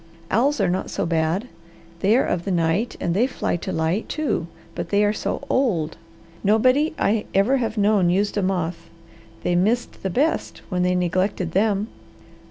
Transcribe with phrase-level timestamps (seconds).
[0.31, 1.47] Owls are not so bad.
[1.99, 5.43] They are of the night, and they fly to light, too, but they are so
[5.47, 5.95] old.
[6.43, 8.89] Nobody I ever have known used a moth.
[9.43, 11.87] They missed the best when they neglected them.